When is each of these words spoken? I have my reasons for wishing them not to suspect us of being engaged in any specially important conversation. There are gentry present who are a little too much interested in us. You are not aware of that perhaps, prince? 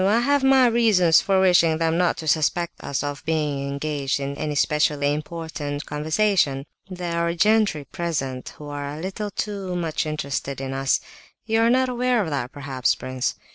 I 0.07 0.21
have 0.21 0.43
my 0.43 0.65
reasons 0.65 1.21
for 1.21 1.39
wishing 1.39 1.77
them 1.77 1.95
not 1.95 2.17
to 2.17 2.27
suspect 2.27 2.83
us 2.83 3.03
of 3.03 3.23
being 3.23 3.69
engaged 3.69 4.19
in 4.19 4.35
any 4.35 4.55
specially 4.55 5.13
important 5.13 5.85
conversation. 5.85 6.65
There 6.89 7.19
are 7.19 7.35
gentry 7.35 7.83
present 7.85 8.49
who 8.57 8.65
are 8.69 8.95
a 8.95 8.99
little 8.99 9.29
too 9.29 9.75
much 9.75 10.07
interested 10.07 10.59
in 10.59 10.73
us. 10.73 11.01
You 11.45 11.59
are 11.61 11.69
not 11.69 11.87
aware 11.87 12.19
of 12.19 12.31
that 12.31 12.51
perhaps, 12.51 12.95
prince? 12.95 13.35